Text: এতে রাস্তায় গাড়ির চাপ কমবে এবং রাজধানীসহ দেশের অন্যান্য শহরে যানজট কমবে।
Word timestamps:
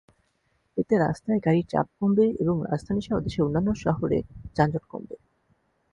এতে 0.77 0.95
রাস্তায় 0.97 1.39
গাড়ির 1.45 1.65
চাপ 1.69 1.87
কমবে 1.97 2.25
এবং 2.41 2.55
রাজধানীসহ 2.71 3.15
দেশের 3.19 3.45
অন্যান্য 3.45 3.69
শহরে 3.83 4.17
যানজট 4.55 4.83
কমবে। 4.89 5.15